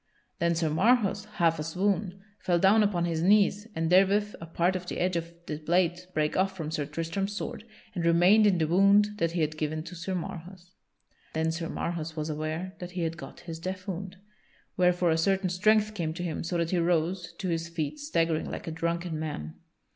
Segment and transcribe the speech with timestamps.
[0.39, 4.75] Then Sir Marhaus, half a swoon, fell down upon his knees, and therewith a part
[4.75, 8.57] of the edge of the blade brake off from Sir Tristram's sword, and remained in
[8.57, 10.71] the wound that he had given to Sir Marhaus.
[11.35, 13.39] [Sidenote: Sir Marhaus leaves the field] Then Sir Marhaus was aware that he had got
[13.41, 14.17] his death wound,
[14.75, 18.49] wherefore a certain strength came to him so that he rose to his feet staggering
[18.49, 19.53] like a drunken man.